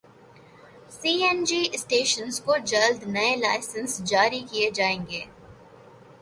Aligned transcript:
سی 0.97 1.11
N 1.25 1.43
G 1.47 1.61
stations 1.73 2.35
کو 2.45 2.53
جلد 2.71 2.99
نئے 3.07 3.35
لائسنس 3.43 3.91
جاری 4.09 4.41
کیے 4.49 4.69
جائیں 4.77 5.01
گے 5.09 5.23